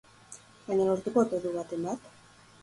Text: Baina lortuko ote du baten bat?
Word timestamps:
Baina 0.69 0.87
lortuko 0.87 1.21
ote 1.25 1.43
du 1.45 1.53
baten 1.59 1.87
bat? 1.91 2.11